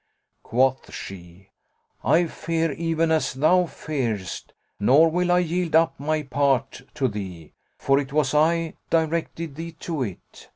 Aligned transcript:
Quoth 0.41 0.91
she, 0.91 1.49
"I 2.03 2.25
fear 2.25 2.71
even 2.71 3.11
as 3.11 3.35
thou 3.35 3.67
fearest, 3.67 4.51
nor 4.79 5.09
will 5.11 5.31
I 5.31 5.37
yield 5.37 5.75
up 5.75 5.93
my 5.99 6.23
part 6.23 6.81
to 6.95 7.07
thee; 7.07 7.53
for 7.77 7.99
it 7.99 8.11
was 8.11 8.33
I 8.33 8.73
directed 8.89 9.53
thee 9.57 9.73
to 9.73 10.01
it." 10.01 10.49